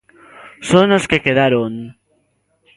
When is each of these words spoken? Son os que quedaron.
Son 0.69 0.87
os 0.97 1.05
que 1.09 1.23
quedaron. 1.25 1.71